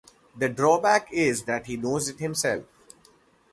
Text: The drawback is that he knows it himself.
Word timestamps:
The 0.35 0.49
drawback 0.49 1.13
is 1.13 1.43
that 1.43 1.67
he 1.67 1.77
knows 1.77 2.09
it 2.09 2.17
himself. 2.17 2.65